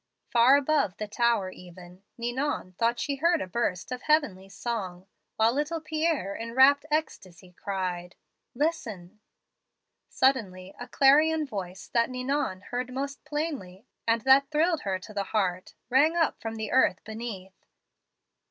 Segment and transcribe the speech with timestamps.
[0.31, 5.53] "Far above the tower even, Ninon thought she heard a burst of heavenly song, while
[5.53, 8.15] little Pierre in rapt ecstasy cried,'
[8.55, 9.19] Listen.'
[10.09, 15.25] "Suddenly a clarion voice that Ninon heard most plainly, and that thrilled her to the
[15.25, 17.63] heart, rang up from the earth beneath.